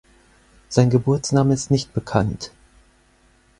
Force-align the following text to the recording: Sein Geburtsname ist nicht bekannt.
Sein 0.67 0.89
Geburtsname 0.89 1.53
ist 1.53 1.69
nicht 1.69 1.93
bekannt. 1.93 2.49